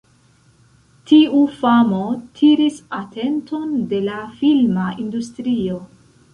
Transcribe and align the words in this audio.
Tiu 1.11 1.41
famo 1.57 1.99
tiris 2.41 2.81
atenton 3.01 3.79
de 3.95 4.03
la 4.09 4.19
filma 4.43 4.91
industrio. 5.07 5.81